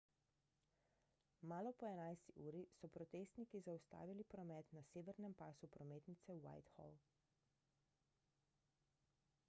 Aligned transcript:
malo 1.49 1.71
po 1.79 1.85
11 1.89 2.31
uri 2.45 2.61
so 2.77 2.87
protestniki 2.95 3.61
zaustavili 3.67 4.25
promet 4.33 4.71
na 4.77 4.83
severnem 4.93 5.35
pasu 5.43 5.69
prometnice 5.75 6.37
whitehall 6.45 6.97